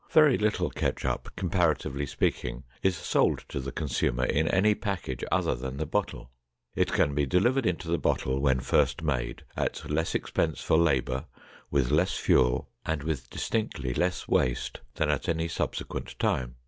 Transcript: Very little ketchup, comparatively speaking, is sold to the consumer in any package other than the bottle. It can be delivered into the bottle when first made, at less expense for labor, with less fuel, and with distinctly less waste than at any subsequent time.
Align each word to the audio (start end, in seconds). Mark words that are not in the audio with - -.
Very 0.09 0.35
little 0.35 0.71
ketchup, 0.71 1.29
comparatively 1.35 2.07
speaking, 2.07 2.63
is 2.81 2.97
sold 2.97 3.45
to 3.49 3.59
the 3.59 3.71
consumer 3.71 4.23
in 4.25 4.47
any 4.47 4.73
package 4.73 5.23
other 5.31 5.53
than 5.53 5.77
the 5.77 5.85
bottle. 5.85 6.31
It 6.73 6.91
can 6.91 7.13
be 7.13 7.27
delivered 7.27 7.67
into 7.67 7.87
the 7.87 7.99
bottle 7.99 8.39
when 8.41 8.61
first 8.61 9.03
made, 9.03 9.43
at 9.55 9.87
less 9.91 10.15
expense 10.15 10.59
for 10.59 10.79
labor, 10.79 11.25
with 11.69 11.91
less 11.91 12.17
fuel, 12.17 12.71
and 12.83 13.03
with 13.03 13.29
distinctly 13.29 13.93
less 13.93 14.27
waste 14.27 14.79
than 14.95 15.11
at 15.11 15.29
any 15.29 15.47
subsequent 15.47 16.17
time. 16.17 16.55